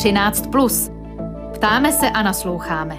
[0.00, 0.46] 13.
[0.46, 0.90] Plus.
[1.54, 2.98] Ptáme se a nasloucháme.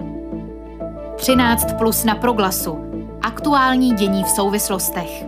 [1.16, 2.78] 13 plus na proglasu.
[3.22, 5.24] Aktuální dění v souvislostech.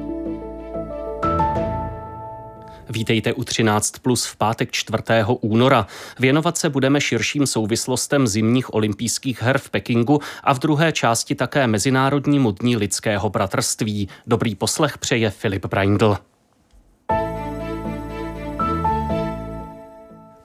[2.89, 5.03] Vítejte u 13 plus v pátek 4.
[5.41, 5.87] února.
[6.19, 11.67] Věnovat se budeme širším souvislostem zimních olympijských her v Pekingu a v druhé části také
[11.67, 14.09] Mezinárodnímu dní lidského bratrství.
[14.27, 16.17] Dobrý poslech přeje Filip Braindl.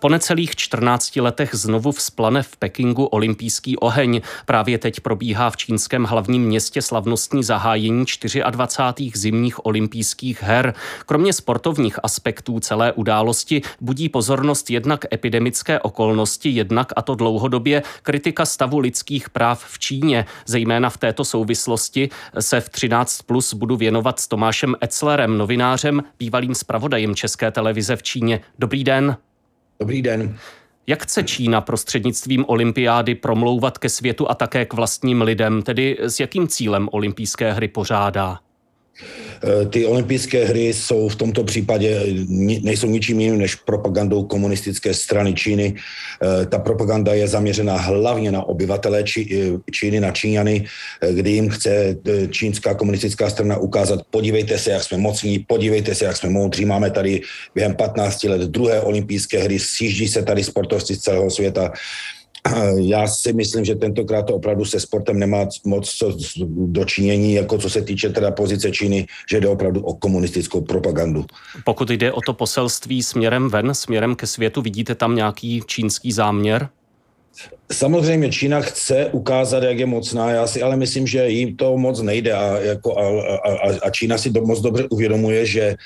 [0.01, 4.21] Po necelých 14 letech znovu vzplane v Pekingu olympijský oheň.
[4.47, 8.05] Právě teď probíhá v čínském hlavním městě slavnostní zahájení
[8.51, 9.11] 24.
[9.15, 10.75] zimních olympijských her.
[11.07, 18.47] Kromě sportovních aspektů celé události budí pozornost jednak epidemické okolnosti, jednak a to dlouhodobě kritika
[18.47, 20.27] stavu lidských práv v Číně.
[20.47, 22.09] Zejména v této souvislosti
[22.41, 28.03] se v 13 plus budu věnovat s Tomášem Etzlerem, novinářem, bývalým zpravodajem České televize v
[28.03, 28.41] Číně.
[28.59, 29.17] Dobrý den.
[29.81, 30.39] Dobrý den.
[30.87, 36.21] Jak chce Čína prostřednictvím olympiády promlouvat ke světu a také k vlastním lidem, tedy s
[36.21, 38.39] jakým cílem olympijské hry pořádá?
[38.99, 42.03] Eh, ty olympijské hry jsou v tomto případě
[42.63, 45.75] nejsou ničím jiným než propagandou komunistické strany Číny.
[45.75, 49.25] Eh, ta propaganda je zaměřena hlavně na obyvatele eh,
[49.71, 50.65] Číny, na Číňany,
[51.13, 51.97] kdy jim chce
[52.31, 56.91] čínská komunistická strana ukázat, podívejte se, jak jsme mocní, podívejte se, jak jsme moudří, máme
[56.91, 57.21] tady
[57.55, 61.73] během 15 let druhé olympijské hry, sjíždí se tady sportovci z celého světa.
[62.79, 66.17] Já si myslím, že tentokrát to opravdu se sportem nemá moc co
[66.49, 71.25] dočinění, jako co se týče teda pozice Číny, že jde opravdu o komunistickou propagandu.
[71.65, 76.69] Pokud jde o to poselství směrem ven, směrem ke světu, vidíte tam nějaký čínský záměr?
[77.73, 82.03] Samozřejmě Čína chce ukázat, jak je mocná, já si ale myslím, že jim to moc
[82.03, 85.77] nejde a, jako, a, a, a Čína si do, moc dobře uvědomuje, že e,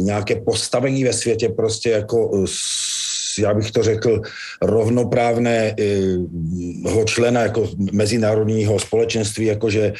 [0.00, 2.44] nějaké postavení ve světě prostě jako
[3.38, 4.22] já bych to řekl,
[4.62, 5.74] rovnoprávného
[7.04, 9.94] člena jako mezinárodního společenství, jakože eh,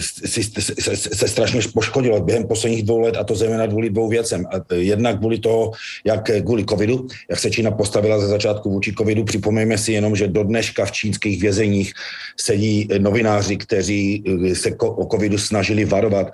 [0.00, 4.46] si, se, se strašně poškodilo během posledních dvou let a to zejména kvůli dvou věcem.
[4.46, 5.72] A jednak kvůli toho,
[6.04, 9.24] jak kvůli covidu, jak se Čína postavila ze začátku vůči covidu.
[9.24, 11.92] Připomeňme si jenom, že do dneška v čínských vězeních
[12.36, 16.32] sedí novináři, kteří eh, se o covidu snažili varovat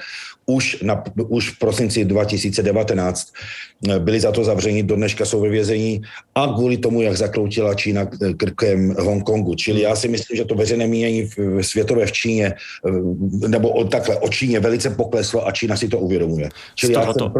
[0.50, 3.32] už, na, už v prosinci 2019
[3.88, 5.79] eh, byli za to zavřeni, do dneška jsou ve vězení
[6.34, 9.54] a kvůli tomu, jak zakroutila Čína krkem Hongkongu.
[9.54, 13.84] Čili já si myslím, že to veřejné mínění v světové v Číně, eh, nebo o,
[13.84, 16.48] takhle, o Číně velice pokleslo a Čína si to uvědomuje.
[16.74, 17.32] Čili já jsem, proto,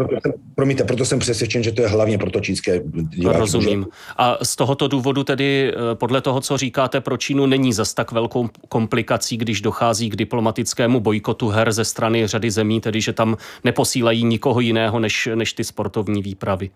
[0.55, 3.39] promiňte, proto jsem přesvědčen, že to je hlavně proto čínské diváky.
[3.39, 3.87] Rozumím.
[4.17, 8.11] A z tohoto důvodu tedy, eh, podle toho, co říkáte, pro Čínu není zas tak
[8.11, 13.37] velkou komplikací, když dochází k diplomatickému bojkotu her ze strany řady zemí, tedy že tam
[13.63, 16.69] neposílají nikoho jiného než, než ty sportovní výpravy.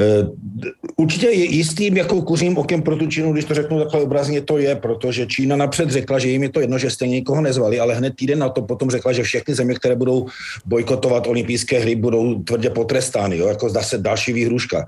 [0.00, 0.26] Eh,
[0.96, 4.58] určitě je jistým jako kuřím okem pro tu Čínu, když to řeknu takhle obrazně, to
[4.58, 7.94] je, protože Čína napřed řekla, že jim je to jedno, že stejně nikoho nezvali, ale
[7.94, 10.26] hned týden na to potom řekla, že všechny země, které budou
[10.66, 14.86] bojkotovat olympijské hry, budou tvrdě potrestány, jo, jako zase další výhruška.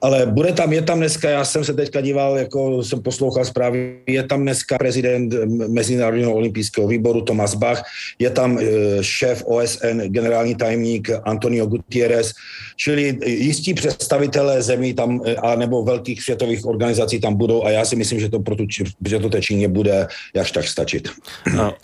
[0.00, 3.98] Ale bude tam, je tam dneska, já jsem se teďka díval, jako jsem poslouchal zprávy,
[4.06, 5.34] je tam dneska prezident
[5.68, 7.82] Mezinárodního olympijského výboru Tomas Bach,
[8.18, 8.64] je tam eh,
[9.00, 12.32] šéf OSN, generální tajemník Antonio Gutierrez,
[12.76, 17.84] čili jistí představitelé zemí tam, eh, a nebo velkých světových organizací tam budou a já
[17.84, 18.66] si myslím, že to pro tu,
[19.06, 20.08] že to té Číně bude
[20.40, 21.08] až tak stačit.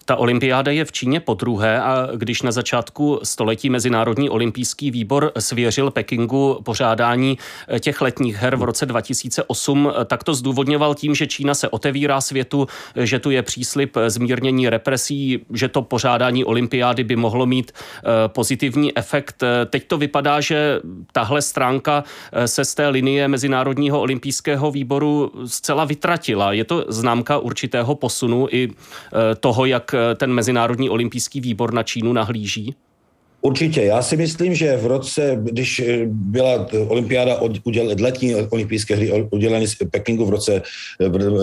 [0.05, 5.33] Ta olympiáda je v Číně po druhé a když na začátku století Mezinárodní olympijský výbor
[5.39, 11.15] svěřil Pekingu pořádání eh, těch letních her v roce 2008, eh, tak to zdůvodňoval tím,
[11.15, 17.05] že Čína se otevírá světu, že tu je příslip zmírnění represí, že to pořádání olympiády
[17.05, 17.73] by mohlo mít
[18.27, 19.45] pozitivní efekt.
[19.71, 20.81] Teď to vypadá, že
[21.13, 22.05] tahle stránka
[22.47, 26.53] se z té linie Mezinárodního olympijského výboru zcela vytratila.
[26.53, 31.83] Je to známka určitého posunu i eh, toho, jak eh, ten Mezinárodní olympijský výbor na
[31.83, 32.75] Čínu nahlíží?
[33.41, 33.83] Určitě.
[33.83, 39.75] Já si myslím, že v roce, když byla olympiáda, uděl, letní olympijské hry uděleny z
[39.91, 40.63] Pekingu v roce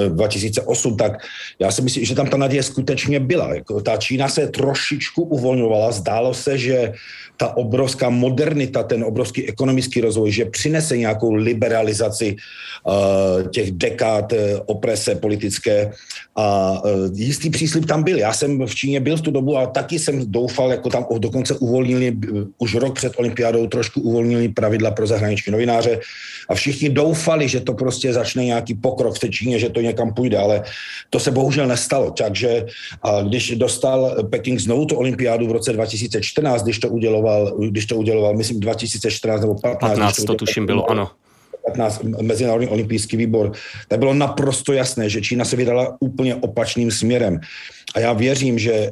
[0.10, 1.18] 2008, tak
[1.60, 3.56] já si myslím, že tam ta naděje skutečně byla.
[3.56, 5.92] Jako ta Čína se trošičku uvolňovala.
[5.92, 6.94] Zdálo se, že
[7.38, 14.40] ta obrovská modernita, ten obrovský ekonomický rozvoj, že přinese nějakou liberalizaci uh, těch dekád uh,
[14.66, 15.92] oprese politické
[16.36, 18.18] a uh, jistý příslip tam byl.
[18.18, 21.56] Já jsem v Číně byl v tu dobu a taky jsem doufal, jako tam dokonce
[21.86, 26.00] uvolnili uh, už rok před olympiádou, trošku uvolnili pravidla pro zahraniční novináře
[26.50, 30.14] a všichni doufali, že to prostě začne nějaký pokrok v té Číně, že to někam
[30.14, 30.64] půjde, ale
[31.10, 32.12] to se bohužel nestalo.
[32.12, 32.66] Takže
[33.04, 37.96] a když dostal Peking znovu tu olympiádu v roce 2014, když to uděloval, když to
[37.96, 39.80] uděloval, myslím 2014 nebo 15.
[39.80, 41.12] 15 to tuším bylo, ano.
[41.66, 43.52] 15 Mezinárodní olympijský výbor,
[43.88, 47.40] tak bylo naprosto jasné, že Čína se vydala úplně opačným směrem.
[47.96, 48.92] A já věřím, že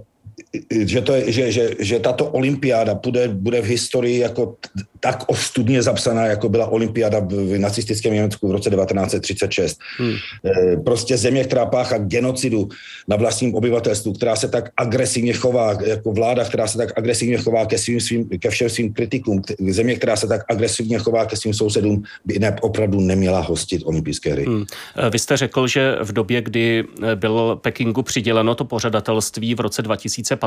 [0.70, 4.56] že, to je, že, že, že tato olympiáda bude, bude v historii jako
[5.00, 9.80] tak ostudně zapsaná, jako byla olympiáda v nacistickém Německu v roce 1936.
[9.98, 10.16] Hmm.
[10.46, 12.70] Eh, prostě země, která páchá genocidu
[13.08, 17.66] na vlastním obyvatelstvu, která se tak agresivně chová, jako vláda, která se tak agresivně chová
[17.66, 21.54] ke, svým, svým, ke všem svým kritikům, země, která se tak agresivně chová ke svým
[21.54, 24.46] sousedům, by ne, opravdu neměla hostit olympijské hry.
[24.46, 24.66] Hmm.
[24.96, 29.60] Eh, vy jste řekl, že v době, kdy eh, byl Pekingu přiděleno to pořadatelství v
[29.60, 29.82] roce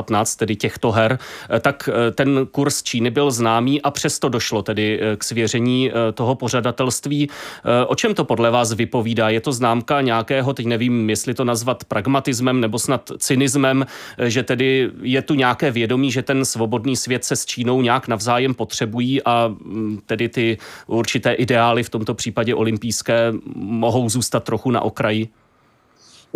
[0.01, 1.19] 2015, tedy těchto her,
[1.61, 6.35] tak ten kurz Číny byl známý a přesto došlo tedy eh, k svěření eh, toho
[6.35, 7.29] pořadatelství.
[7.29, 9.29] Eh, o čem to podle vás vypovídá?
[9.29, 13.85] Je to známka nějakého, teď nevím, jestli to nazvat pragmatismem nebo snad cynismem,
[14.23, 18.53] že tedy je tu nějaké vědomí, že ten svobodný svět se s Čínou nějak navzájem
[18.53, 20.57] potřebují a mm, tedy ty
[20.87, 25.29] určité ideály, v tomto případě olympijské, mohou zůstat trochu na okraji?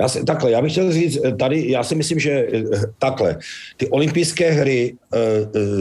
[0.02, 2.64] Já si, takhle, já bych chtěl říct, eh, tady, já si myslím, že eh,
[3.00, 3.38] takhle,
[3.78, 5.18] ty olympijské hry eh,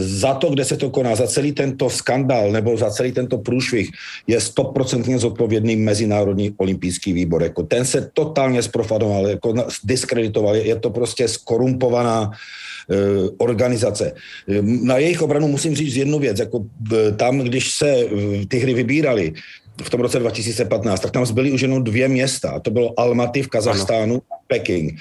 [0.01, 3.89] za to, kde se to koná, za celý tento skandál nebo za celý tento průšvih
[4.27, 7.43] je stoprocentně zodpovědný Mezinárodní olympijský výbor.
[7.43, 12.31] Jako ten se totálně zprofanoval, jako diskreditoval, je to prostě skorumpovaná
[13.39, 14.13] organizace.
[14.61, 16.67] Na jejich obranu musím říct jednu věc, jako
[17.17, 17.97] tam, když se
[18.49, 19.33] ty hry vybíraly,
[19.83, 22.61] v tom roce 2015, tak tam zbyly už jenom dvě města.
[22.61, 24.99] To bylo Almaty v Kazachstánu a Peking.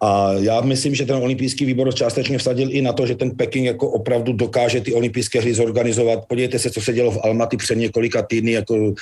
[0.00, 3.66] A já myslím, že ten olympijský výbor částečně vsadil i na to, že ten Peking
[3.66, 6.26] jako opravdu dokáže ty olympijské hry zorganizovat.
[6.28, 8.92] Podívejte se, co se dělo v Almaty před několika týdny, jako e,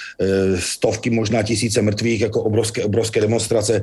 [0.60, 3.76] stovky, možná tisíce mrtvých, jako obrovské, obrovské demonstrace.
[3.76, 3.82] E,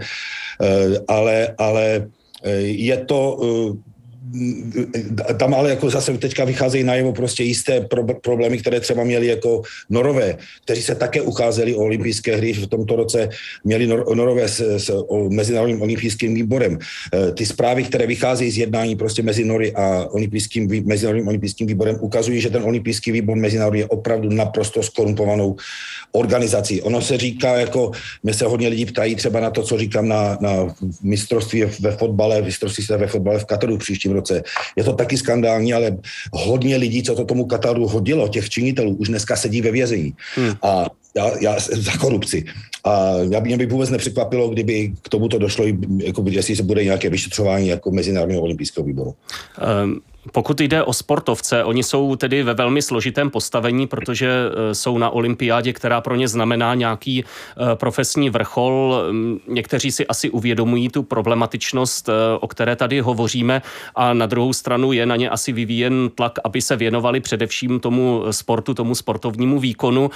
[1.08, 2.08] ale, ale
[2.44, 3.38] e, je to
[5.38, 9.62] tam ale jako zase teďka vycházejí najevo prostě jisté pro, problémy, které třeba měli jako
[9.90, 13.30] Norové, kteří se také ucházeli o olympijské hry v tomto roce,
[13.64, 16.78] měli nor, Norové s, s o Mezinárodním olympijským výborem.
[17.14, 21.98] E, ty zprávy, které vycházejí z jednání prostě mezi Nory a olympijským, Mezinárodním olympijským výborem,
[22.02, 25.56] ukazují, že ten olympijský výbor mezinárodní je opravdu naprosto skorumpovanou
[26.12, 26.82] organizací.
[26.82, 27.92] Ono se říká, jako
[28.24, 32.42] mě se hodně lidí ptají třeba na to, co říkám na, na mistrovství ve fotbale,
[32.42, 34.44] mistrovství se ve fotbale v Kataru příštím roce.
[34.76, 35.98] Je to taky skandální, ale
[36.34, 40.14] hodně lidí, co to tomu Kataru hodilo, těch činitelů, už dneska sedí ve vězení.
[40.36, 40.54] Hmm.
[40.62, 40.86] A
[41.16, 42.46] já, já, za korupci.
[42.84, 45.66] A já by, mě by vůbec nepřekvapilo, kdyby k tomuto došlo,
[45.98, 49.16] jako, jestli se bude nějaké vyšetřování jako Mezinárodního olympijského výboru.
[49.84, 50.02] Um.
[50.32, 55.10] Pokud jde o sportovce, oni jsou tedy ve velmi složitém postavení, protože e, jsou na
[55.10, 59.04] olympiádě, která pro ně znamená nějaký e, profesní vrchol.
[59.48, 63.62] Někteří si asi uvědomují tu problematičnost, e, o které tady hovoříme
[63.96, 68.24] a na druhou stranu je na ně asi vyvíjen tlak, aby se věnovali především tomu
[68.32, 70.12] sportu, tomu sportovnímu výkonu.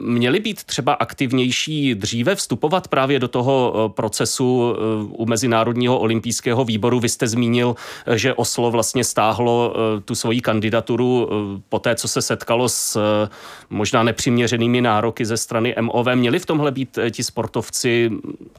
[0.00, 4.74] Měli být třeba aktivnější dříve vstupovat právě do toho procesu
[5.08, 7.00] u Mezinárodního olympijského výboru.
[7.00, 7.76] Vy jste zmínil,
[8.14, 12.68] že Oslo vlastně vlastně stáhlo eh, tu svoji kandidaturu eh, po té, co se setkalo
[12.68, 13.28] s eh,
[13.70, 16.06] možná nepřiměřenými nároky ze strany MOV.
[16.14, 18.10] Měli v tomhle být ti sportovci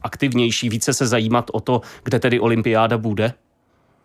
[0.02, 3.32] aktivnější, více se zajímat o to, kde tedy olympiáda bude?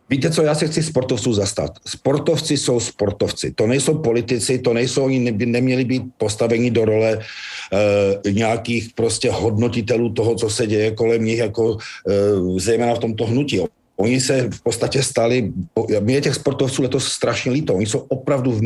[0.09, 1.71] Víte co, já se chci sportovců zastat.
[1.85, 3.51] Sportovci jsou sportovci.
[3.53, 9.31] To nejsou politici, to nejsou, oni by neměli být postaveni do role e, nějakých prostě
[9.31, 12.13] hodnotitelů toho, co se děje kolem nich, jako e,
[12.57, 13.61] zejména v tomto hnutí.
[13.99, 15.51] Oni se v podstatě stali,
[15.99, 18.61] mě je těch sportovců letos strašně líto, oni jsou opravdu v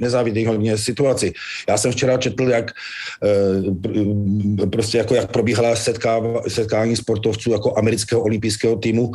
[0.00, 1.32] nezávidějící situaci.
[1.68, 2.70] Já jsem včera četl, jak
[3.24, 5.76] eh, prostě jako jak probíhala
[6.48, 9.12] setkání sportovců jako amerického olympijského týmu,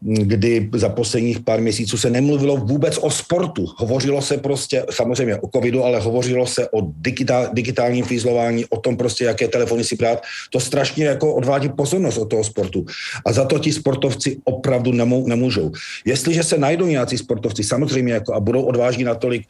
[0.00, 3.66] kdy za posledních pár měsíců se nemluvilo vůbec o sportu.
[3.76, 8.96] Hovořilo se prostě, samozřejmě o covidu, ale hovořilo se o digitál, digitálním fízlování, o tom
[8.96, 10.22] prostě, jaké telefony si brát.
[10.50, 12.86] To strašně jako odvádí pozornost od toho sportu.
[13.26, 15.72] A za to ti sportovci opravdu nemů, nemůžou.
[16.04, 19.46] Jestliže se najdou nějací sportovci samozřejmě jako a budou odvážní natolik,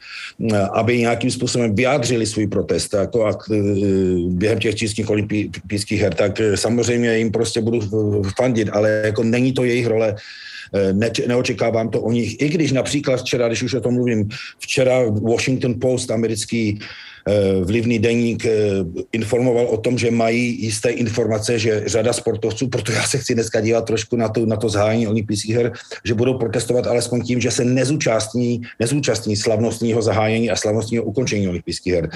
[0.73, 3.55] aby nějakým způsobem vyjádřili svůj protest jako a, e,
[4.27, 7.79] během těch čínských olympijských her, tak e, samozřejmě jim prostě budu
[8.37, 10.15] fandit, ale jako není to jejich role
[10.73, 12.41] e, ne, neočekávám to o nich.
[12.41, 14.29] I když například včera, když už o tom mluvím,
[14.59, 16.79] včera Washington Post, americký
[17.63, 18.51] vlivný deník eh,
[19.11, 23.61] informoval o tom, že mají jisté informace, že řada sportovců, proto já se chci dneska
[23.61, 25.71] dívat trošku na to, na to zhájení olympijských her,
[26.05, 31.93] že budou protestovat alespoň tím, že se nezúčastní, nezúčastní slavnostního zahájení a slavnostního ukončení olympijských
[31.93, 32.09] her.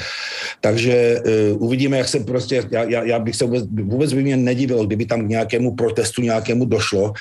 [0.62, 1.22] Takže
[1.53, 4.86] uh, uvidíme, jak se prostě, já, já, já bych se vůbec, vůbec by mě nedivil,
[4.86, 7.13] kdyby tam k nějakému protestu nějakému došlo,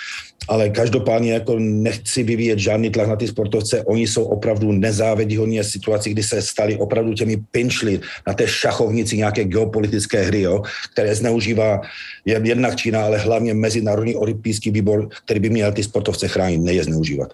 [0.49, 6.11] ale každopádně jako nechci vyvíjet žádný tlak na ty sportovce, oni jsou opravdu nezávědíhodní situaci,
[6.11, 7.37] kdy se stali opravdu těmi
[7.83, 10.63] pinčli na té šachovnici nějaké geopolitické hry, jo,
[10.93, 11.81] které zneužívá
[12.25, 16.85] jednak Čína, ale hlavně Mezinárodní olympijský výbor, který by měl ty sportovce chránit, ne je
[16.85, 17.33] zneužívat.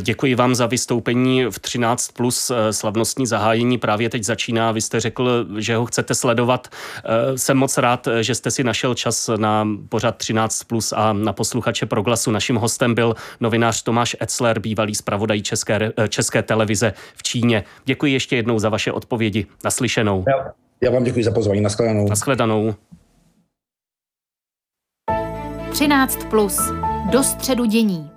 [0.00, 4.72] Děkuji vám za vystoupení v 13 plus slavnostní zahájení právě teď začíná.
[4.72, 6.68] Vy jste řekl, že ho chcete sledovat.
[7.36, 11.86] Jsem moc rád, že jste si našel čas na pořad 13 plus a na posluchače
[11.86, 12.30] proglasu.
[12.30, 17.64] Naším hostem byl novinář Tomáš Etzler, bývalý zpravodaj České, České televize v Číně.
[17.84, 19.46] Děkuji ještě jednou za vaše odpovědi.
[19.64, 20.24] Naslyšenou.
[20.28, 21.60] Já, já vám děkuji za pozvání.
[21.60, 22.08] Naschledanou.
[22.08, 22.74] Naschledanou.
[25.72, 26.60] 13 plus.
[27.10, 28.11] Do středu dění.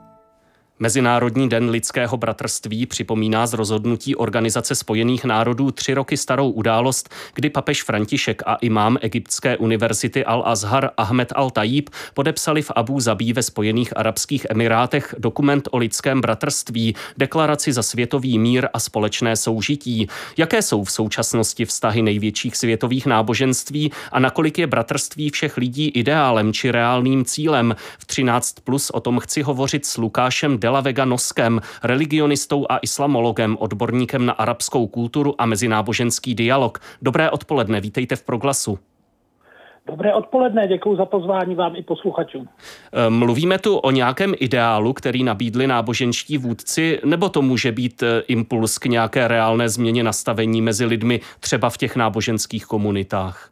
[0.79, 7.49] Mezinárodní den lidského bratrství připomíná z rozhodnutí Organizace spojených národů tři roky starou událost, kdy
[7.49, 13.97] papež František a imám egyptské univerzity Al-Azhar Ahmed Al-Tajib podepsali v Abu Zabí ve Spojených
[13.97, 20.07] arabských emirátech dokument o lidském bratrství, deklaraci za světový mír a společné soužití.
[20.37, 26.53] Jaké jsou v současnosti vztahy největších světových náboženství a nakolik je bratrství všech lidí ideálem
[26.53, 27.75] či reálným cílem?
[27.99, 33.57] V 13 plus o tom chci hovořit s Lukášem Dela Vega Noskem, religionistou a islamologem,
[33.59, 36.79] odborníkem na arabskou kulturu a mezináboženský dialog.
[37.01, 38.79] Dobré odpoledne, vítejte v Proglasu.
[39.87, 42.47] Dobré odpoledne, děkuji za pozvání vám i posluchačům.
[42.47, 48.23] Eh, mluvíme tu o nějakém ideálu, který nabídli náboženští vůdci, nebo to může být eh,
[48.27, 53.49] impuls k nějaké reálné změně nastavení mezi lidmi, třeba v těch náboženských komunitách?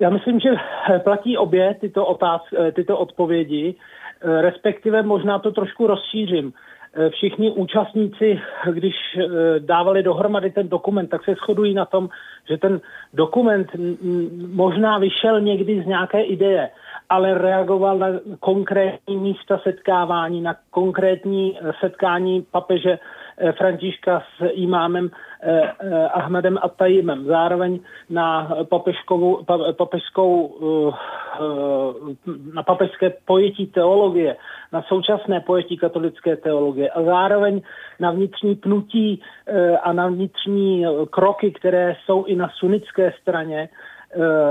[0.00, 0.50] Já myslím, že
[0.98, 3.74] platí obě tyto, otázky, eh, tyto odpovědi.
[4.24, 6.52] Eh, respektive možná to trošku rozšířím.
[6.94, 8.40] Eh, všichni účastníci,
[8.72, 9.24] když eh,
[9.60, 12.08] dávali dohromady ten dokument, tak se shodují na tom,
[12.48, 12.80] že ten
[13.14, 13.68] dokument
[14.52, 16.70] možná vyšel někdy z nějaké ideje,
[17.08, 18.08] ale reagoval na
[18.40, 22.98] konkrétní místa setkávání, na konkrétní setkání papeže
[23.58, 25.10] Františka s imámem
[26.12, 29.44] Ahmedem Attajimem, zároveň na papežskou,
[29.76, 30.94] papežskou eh,
[32.54, 34.36] na papežské pojetí teologie,
[34.72, 37.62] na současné pojetí katolické teologie a zároveň
[38.00, 39.22] na vnitřní pnutí
[39.82, 43.68] a na vnitřní kroky, které jsou i na sunnické straně,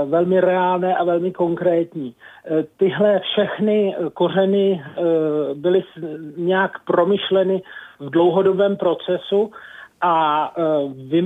[0.04, 2.14] velmi reálné a velmi konkrétní.
[2.76, 4.84] Tyhle všechny kořeny
[5.54, 5.84] byly
[6.36, 7.62] nějak promyšleny
[8.00, 9.50] v dlouhodobém procesu
[10.00, 11.20] a e,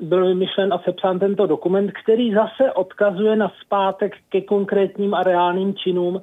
[0.00, 5.74] byl vymyšlen a sepsán tento dokument, který zase odkazuje na zpátek ke konkrétním a reálným
[5.74, 6.22] činům,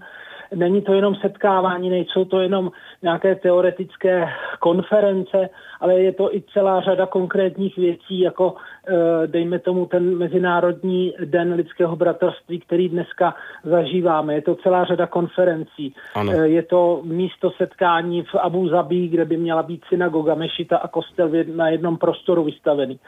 [0.56, 5.50] není to jenom setkávání, nejsou to jenom nějaké teoretické konference,
[5.80, 8.56] ale je to i celá řada konkrétních věcí, jako
[8.88, 14.34] eh, dejme tomu ten Mezinárodní den lidského bratrství, který dneska zažíváme.
[14.34, 15.96] Je to celá řada konferencí.
[16.16, 16.32] Ano.
[16.36, 20.88] Eh, je to místo setkání v Abu Zabí, kde by měla být synagoga, mešita a
[20.88, 23.00] kostel na jednom prostoru vystavený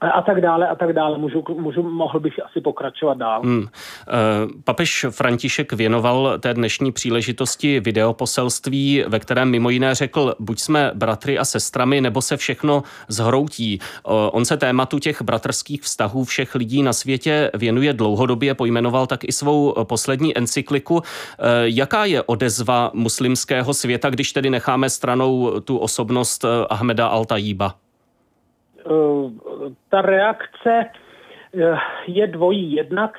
[0.00, 1.18] a tak dále a tak dále.
[1.18, 3.42] Můžu, můžu, mohl bych asi pokračovat dál.
[3.42, 3.66] Hmm.
[4.64, 11.38] Papež František věnoval té dnešní příležitosti videoposelství, ve kterém mimo jiné řekl, buď jsme bratry
[11.38, 13.78] a sestrami, nebo se všechno zhroutí.
[14.32, 19.32] On se tématu těch bratrských vztahů všech lidí na světě věnuje dlouhodobě, pojmenoval tak i
[19.32, 21.02] svou poslední encykliku.
[21.62, 27.87] Jaká je odezva muslimského světa, když tedy necháme stranou tu osobnost Ahmeda Al-Tajíba?
[28.88, 29.30] Eh,
[29.88, 32.72] ta reakce eh, je dvojí.
[32.72, 33.18] Jednak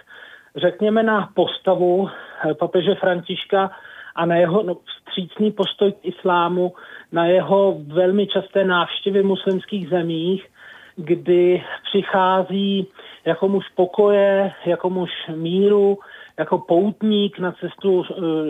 [0.55, 3.71] řekněme na postavu eh, papeže Františka
[4.15, 6.73] a na jeho no, vstřícný postoj k islámu,
[7.11, 10.47] na jeho velmi časté návštěvy muslimských zemích,
[10.95, 12.87] kdy přichází
[13.25, 15.99] jako muž pokoje, jako muž míru,
[16.37, 18.05] jako poutník na cestu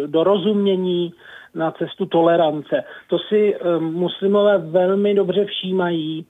[0.05, 1.13] dorozumění,
[1.55, 2.83] na cestu tolerance.
[3.07, 6.25] To si muslimové velmi dobře všímají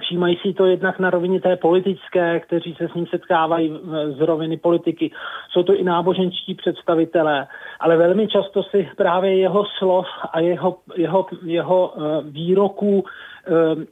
[0.00, 3.80] Všímají si to jednak na rovině té politické, kteří se s ním setkávají
[4.18, 5.10] z roviny politiky.
[5.50, 7.46] Jsou to i náboženští představitelé,
[7.80, 13.50] ale velmi často si právě jeho slov a jeho, jeho, jeho eh, výroků eh,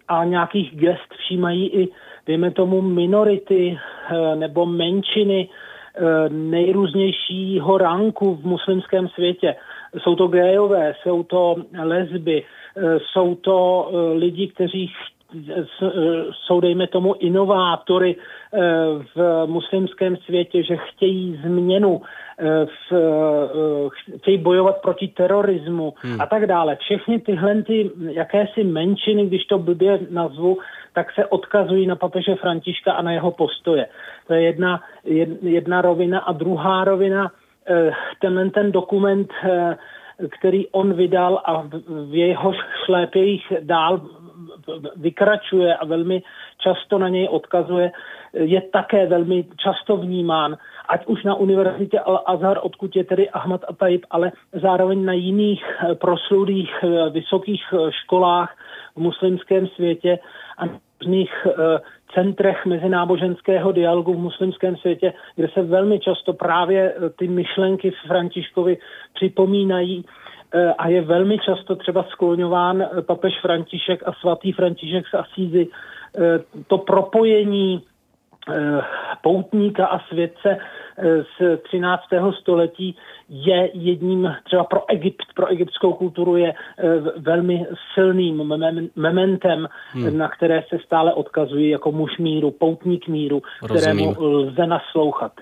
[0.09, 1.89] a nějakých gest všímají i,
[2.27, 5.49] dejme tomu, minority eh, nebo menšiny
[6.29, 9.57] nejrůznějšího ranku v muslimském světě.
[9.99, 12.45] Jsou to gejové, jsou to lesby,
[13.13, 14.93] jsou to lidi, kteří
[16.33, 18.59] jsou, dejme tomu, inovátory eh,
[19.15, 22.03] v muslimském světě, že chtějí změnu,
[22.39, 26.21] eh, v, eh, chtějí bojovat proti terorismu hmm.
[26.21, 26.77] a tak dále.
[26.77, 30.59] Všechny tyhle ty jakési menšiny, když to blbě nazvu,
[30.93, 33.87] tak se odkazují na papeže Františka a na jeho postoje.
[34.27, 34.81] To je jedna,
[35.43, 36.19] jedna rovina.
[36.19, 37.31] A druhá rovina,
[38.21, 39.29] tenhle ten dokument
[40.39, 42.53] který on vydal a v jeho
[42.85, 44.01] šlépějích dál
[44.97, 46.23] vykračuje a velmi
[46.59, 47.93] často na něj odkazuje,
[48.33, 50.57] je také velmi často vnímán,
[50.89, 55.95] ať už na univerzitě Al-Azhar, odkud je tedy Ahmad Atajib, ale zároveň na jiných eh,
[55.95, 58.57] proslulých eh, vysokých eh, školách
[58.97, 60.19] v muslimském světě
[60.59, 60.65] a
[61.01, 61.47] různých
[62.15, 68.79] centrech mezináboženského dialogu v muslimském světě, kde se velmi často právě ty myšlenky Františkovi
[69.15, 70.05] připomínají
[70.79, 75.69] a je velmi často třeba skloňován papež František a svatý František z Asízy.
[76.67, 77.83] To propojení
[78.49, 78.83] Eh,
[79.23, 80.59] poutníka a světce
[81.39, 82.03] z 13.
[82.41, 82.97] století
[83.29, 86.55] je jedním, třeba pro Egypt, pro egyptskou kulturu je
[87.17, 88.55] velmi silným
[88.97, 90.19] mementem, hmm.
[90.19, 94.15] na které se stále odkazují jako muž míru, poutník míru, Rozumím.
[94.15, 95.33] kterému lze naslouchat.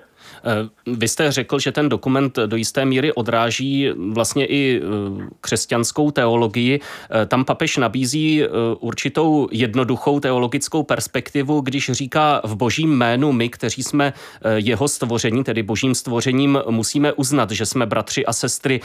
[0.45, 6.11] Eh, vy jste řekl, že ten dokument do jisté míry odráží vlastně i eh, křesťanskou
[6.11, 6.81] teologii.
[7.11, 8.43] Eh, tam papež nabízí
[8.81, 14.13] určitou jednoduchou teologickou perspektivu, když říká v božím jménu my, kteří jsme
[14.55, 18.81] jeho stvoření, tedy božím stvořením, musíme uznat, že jsme bratři a sestry.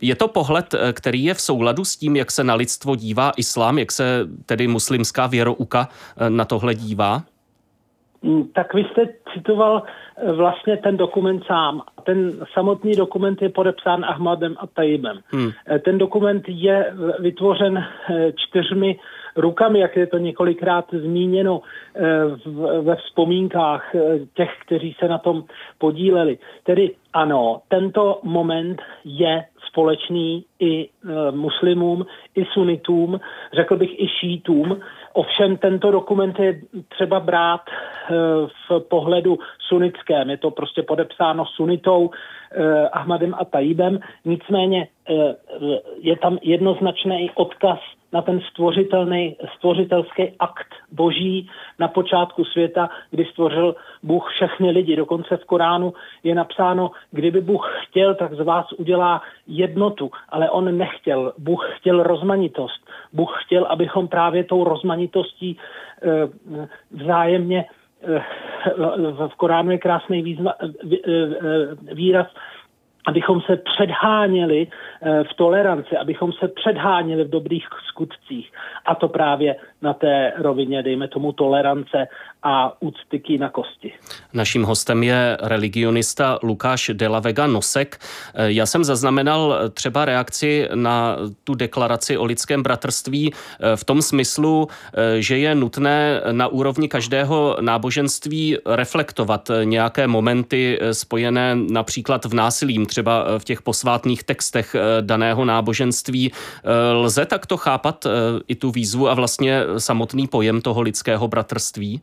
[0.00, 3.78] Je to pohled, který je v souladu s tím, jak se na lidstvo dívá islám,
[3.78, 5.88] jak se tedy muslimská věrouka
[6.28, 7.22] na tohle dívá?
[8.24, 11.82] Mm, tak vy jste citoval eh, vlastně ten dokument sám.
[12.04, 15.18] Ten samotný dokument je podepsán Ahmadem a Tajibem.
[15.32, 15.50] Hmm.
[15.66, 18.98] Eh, ten dokument je vytvořen eh, čtyřmi
[19.36, 21.60] rukami, jak je to několikrát zmíněno
[22.80, 23.94] ve vzpomínkách
[24.34, 25.44] těch, kteří se na tom
[25.78, 26.38] podíleli.
[26.62, 30.88] Tedy ano, tento moment je společný i
[31.30, 33.20] muslimům, i sunitům,
[33.54, 34.80] řekl bych i šítům,
[35.14, 38.14] Ovšem tento dokument je třeba brát eh,
[38.68, 40.30] v pohledu sunnickém.
[40.30, 44.00] Je to prostě podepsáno sunitou eh, Ahmadem a Tajibem.
[44.24, 45.34] Nicméně eh,
[46.00, 47.78] je tam jednoznačný odkaz
[48.14, 54.96] na ten stvořitelný, stvořitelský akt boží na počátku světa, kdy stvořil Bůh všechny lidi.
[54.96, 60.78] Dokonce v Koránu je napsáno, kdyby Bůh chtěl, tak z vás udělá jednotu, ale on
[60.78, 61.32] nechtěl.
[61.38, 62.86] Bůh chtěl rozmanitost.
[63.12, 66.08] Bůh chtěl, abychom právě tou rozmanitostí eh,
[66.90, 67.64] vzájemně
[68.02, 68.22] eh,
[69.28, 72.26] v Koránu je krásný výzva, eh, výraz
[73.06, 78.52] abychom se předháněli eh, v toleranci, abychom se předháněli v dobrých skutcích.
[78.84, 82.08] A to právě na té rovině, dejme tomu, tolerance
[82.44, 83.92] a úcty na kosti.
[84.32, 88.00] Naším hostem je religionista Lukáš de la Vega Nosek.
[88.34, 94.02] Eh, já jsem zaznamenal třeba reakci na tu deklaraci o lidském bratrství eh, v tom
[94.02, 94.68] smyslu,
[95.18, 103.24] že je nutné na úrovni každého náboženství reflektovat nějaké momenty spojené například v násilím, třeba
[103.26, 106.32] eh, v těch posvátných textech eh, daného náboženství.
[106.32, 108.06] Eh, lze takto chápat
[108.48, 112.00] i tu výzvu a vlastně samotný pojem toho lidského bratrství?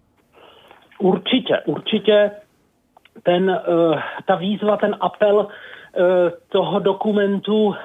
[1.02, 2.32] Určitě, určitě
[3.24, 3.62] ten,
[4.26, 5.48] ta výzva, ten apel
[6.50, 7.76] toho dokumentu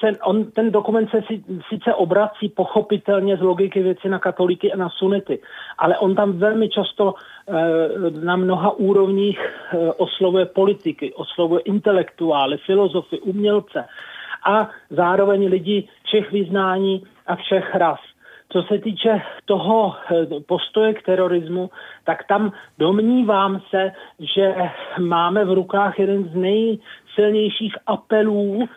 [0.00, 4.76] se, on, ten dokument se si, sice obrací pochopitelně z logiky věci na katolíky a
[4.76, 5.38] na sunity,
[5.78, 7.14] ale on tam velmi často
[8.22, 9.40] na mnoha úrovních
[9.96, 13.84] oslovuje politiky, oslovuje intelektuály, filozofy, umělce
[14.46, 18.00] a zároveň lidi všech vyznání a všech ras.
[18.52, 21.70] Co se týče toho eh, postoje k terorismu,
[22.04, 24.54] tak tam domnívám se, že
[24.98, 28.68] máme v rukách jeden z nejsilnějších apelů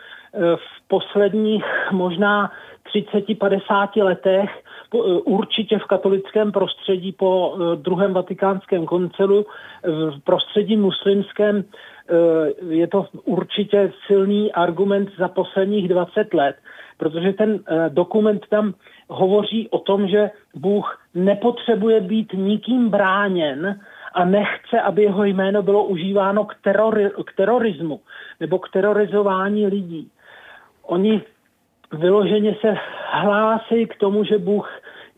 [0.56, 2.52] v posledních možná
[2.96, 9.46] 30-50 letech eh, určitě v katolickém prostředí po eh, druhém vatikánském koncilu,
[9.84, 12.14] v prostředí muslimském eh,
[12.70, 16.56] je to určitě silný argument za posledních 20 let,
[16.98, 18.74] protože ten dokument tam
[19.10, 23.80] hovoří o tom, že Bůh nepotřebuje být nikým bráněn
[24.14, 28.00] a nechce, aby jeho jméno bylo užíváno k, terori- k terorismu
[28.40, 30.12] nebo k terorizování lidí.
[30.84, 31.22] Oni
[31.92, 32.78] vyloženě se
[33.12, 34.70] hlásí k tomu, že Bůh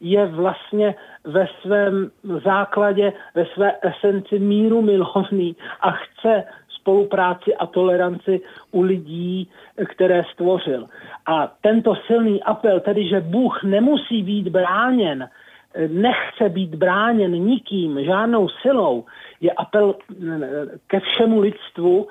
[0.02, 2.12] je vlastně ve svém
[2.44, 6.44] základě, ve své esenci míru milovný a chce
[6.86, 9.50] spolupráci a toleranci u lidí,
[9.86, 10.86] které stvořil.
[11.26, 15.30] A tento silný apel, tedy že Bůh nemusí být bráněn,
[15.88, 19.06] nechce být bráněn nikým, žádnou silou,
[19.42, 19.96] je apel
[20.88, 22.08] ke všemu lidstvu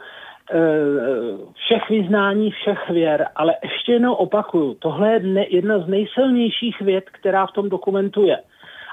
[0.51, 7.05] Eh, všech vyznání, všech věr, ale ještě jednou opakuju, tohle je jedna z nejsilnějších věd,
[7.11, 8.39] která v tom dokumentu je.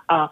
[0.09, 0.31] A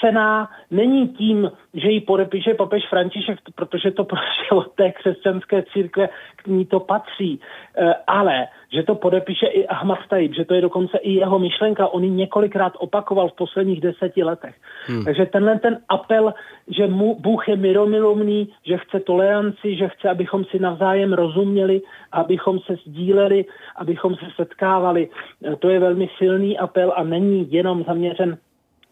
[0.00, 6.08] cena není tím, že ji podepíše papež František, protože to prostě od té křesťanské církve
[6.36, 7.40] k ní to patří,
[7.76, 11.88] e, ale že to podepíše i Ahmad Tajib, že to je dokonce i jeho myšlenka,
[11.88, 14.54] on ji několikrát opakoval v posledních deseti letech.
[14.86, 15.04] Hmm.
[15.04, 16.34] Takže tenhle ten apel,
[16.68, 21.82] že mu Bůh je miromilovný, že chce toleranci, že chce, abychom si navzájem rozuměli,
[22.12, 23.44] abychom se sdíleli,
[23.76, 25.08] abychom se setkávali,
[25.44, 28.38] e, to je velmi silný apel a není jenom zaměřen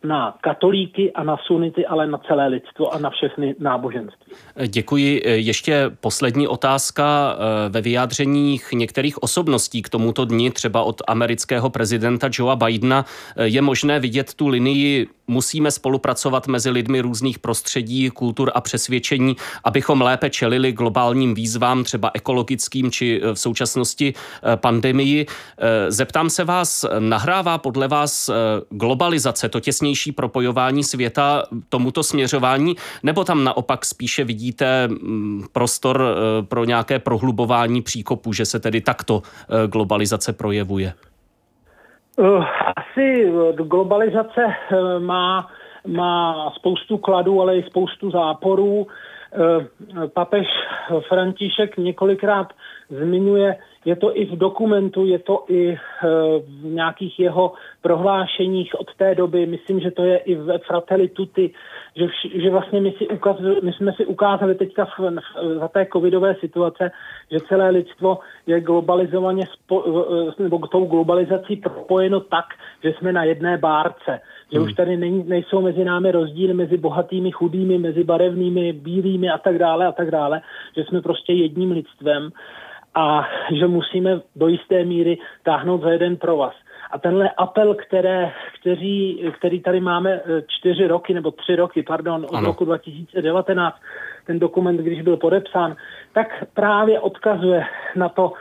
[0.05, 4.33] na katolíky a na sunity, ale na celé lidstvo a na všechny náboženství.
[4.67, 5.23] Děkuji.
[5.25, 7.37] Ještě poslední otázka.
[7.69, 13.05] Ve vyjádřeních některých osobností k tomuto dni, třeba od amerického prezidenta Joea Bidena,
[13.43, 20.01] je možné vidět tu linii musíme spolupracovat mezi lidmi různých prostředí, kultur a přesvědčení, abychom
[20.01, 24.15] lépe čelili globálním výzvám, třeba ekologickým či v současnosti
[24.57, 25.27] pandemii.
[25.89, 28.31] Zeptám se vás, nahrává podle vás
[28.71, 36.43] globalizace, to těsnější propojování světa tomuto směřování, nebo tam naopak spíše vidíte mm, prostor eh,
[36.43, 40.95] pro nějaké prohlubování příkopu, že se tedy takto eh, globalizace projevuje?
[42.19, 42.25] Eh,
[42.95, 44.47] asi globalizace
[44.99, 45.49] má,
[45.87, 48.87] má spoustu kladů, ale i spoustu záporů.
[50.15, 50.47] Papež
[51.09, 52.53] František několikrát
[52.91, 55.79] zmiňuje je to i v dokumentu, je to i eh,
[56.49, 57.53] v nějakých jeho
[57.83, 59.47] prohlášeních od té doby.
[59.47, 61.55] Myslím, že to je i ve Fratelli Tutti,
[61.97, 65.69] že, vš- že vlastně my, si ukazili, my jsme si ukázali teďka v, v, za
[65.69, 66.91] té covidové situace,
[67.33, 69.85] že celé lidstvo je globalizovaně, spo,
[70.39, 72.45] eh, nebo tou globalizací propojeno tak,
[72.85, 74.21] že jsme na jedné bárce.
[74.53, 74.67] Že hmm.
[74.67, 79.59] už tady nej, nejsou mezi námi rozdíly mezi bohatými, chudými, mezi barevnými, bílými a tak
[79.59, 80.41] dále a tak dále,
[80.77, 82.31] že jsme prostě jedním lidstvem
[82.95, 86.55] a že musíme do jisté míry táhnout za jeden provaz.
[86.95, 92.25] A tenhle apel, které, kteří, který tady máme eh, čtyři roky, nebo tři roky, pardon,
[92.25, 92.47] od ano.
[92.47, 93.77] roku 2019,
[94.27, 95.77] ten dokument, když byl podepsán,
[96.13, 97.65] tak právě odkazuje
[97.97, 98.33] na to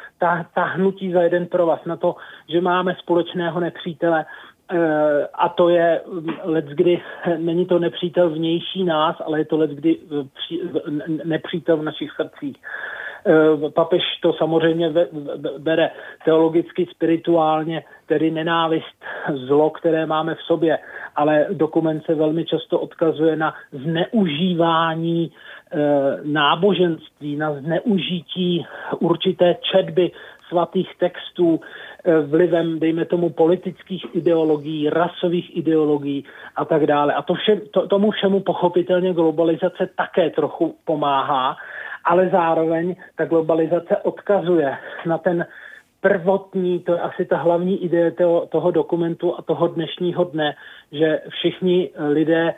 [0.53, 2.15] táhnutí za jeden provaz, na to,
[2.49, 4.25] že máme společného nepřítele,
[4.71, 7.01] eh, a to je mm, let, kdy
[7.37, 9.97] není to nepřítel vnější nás, ale je to let, kdy
[11.25, 12.57] nepřítel v našich srdcích.
[13.25, 14.93] Eh, papež to samozřejmě
[15.57, 15.91] bere
[16.25, 18.97] teologicky, spirituálně, tedy nenávist,
[19.47, 20.79] zlo, které máme v sobě,
[21.15, 25.77] ale dokument se velmi často odkazuje na zneužívání eh,
[26.23, 28.65] náboženství, na zneužití
[28.99, 30.11] určité četby
[30.49, 37.13] svatých textů eh, vlivem, dejme tomu, politických ideologií, rasových ideologií a tak dále.
[37.13, 41.55] A to vše, to, tomu všemu pochopitelně globalizace také trochu pomáhá,
[42.03, 45.45] ale zároveň ta globalizace odkazuje na ten
[46.01, 50.55] prvotní, to je asi ta hlavní idea toho, toho dokumentu a toho dnešního dne,
[50.91, 52.53] že všichni lidé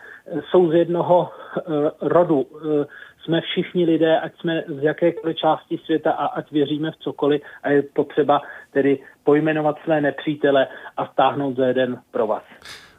[0.49, 2.41] jsou z jednoho uh, rodu.
[2.41, 2.85] Uh,
[3.25, 7.69] jsme všichni lidé, ať jsme z jakékoliv části světa a ať věříme v cokoliv a
[7.69, 12.43] je potřeba tedy pojmenovat své nepřítele a stáhnout za jeden pro vás.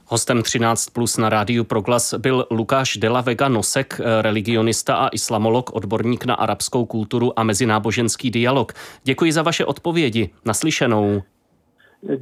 [0.09, 6.25] Hostem 13 plus na rádiu Proglas byl Lukáš Dela Vega Nosek, religionista a islamolog, odborník
[6.25, 8.73] na arabskou kulturu a mezináboženský dialog.
[9.05, 10.31] Děkuji za vaše odpovědi.
[10.45, 11.23] Naslyšenou.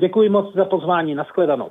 [0.01, 1.15] Děkuji moc za pozvání.
[1.15, 1.71] Naschledanou.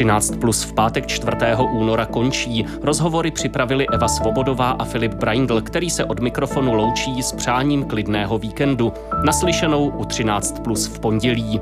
[0.00, 1.36] 13 plus v pátek 4.
[1.72, 2.64] února končí.
[2.82, 8.38] Rozhovory připravili Eva Svobodová a Filip Braindl, který se od mikrofonu loučí s přáním klidného
[8.38, 8.92] víkendu.
[9.24, 11.60] Naslyšenou u 13 plus v pondělí.